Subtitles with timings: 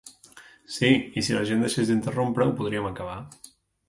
[0.77, 0.87] Sí,
[1.21, 3.19] i si la gent deixés d'interrompre, ho podríem acabar.